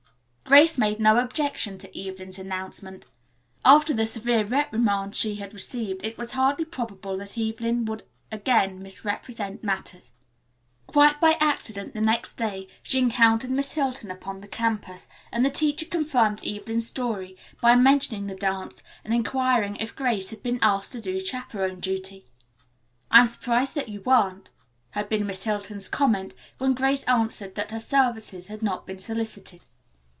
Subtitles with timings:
[0.43, 3.05] Grace made no objection to Evelyn's announcement.
[3.63, 8.03] After the severe reprimand she had received it was hardly probable that Evelyn would
[8.33, 10.11] again misrepresent matters.
[10.87, 15.49] Quite by accident the next day she encountered Miss Hilton upon the campus, and the
[15.49, 20.91] teacher confirmed Evelyn's story by mentioning the dance and inquiring if Grace had been asked
[20.91, 22.25] to do chaperon duty.
[23.09, 24.49] "I am surprised that you weren't,"
[24.89, 29.61] had been Miss Hilton's comment when Grace answered that her services had not been solicited.